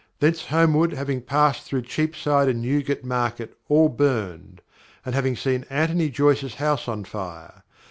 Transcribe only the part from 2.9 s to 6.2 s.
Market, all burned; and seen Antony